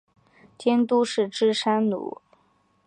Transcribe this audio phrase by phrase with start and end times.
[0.57, 2.19] 监督是芝山努。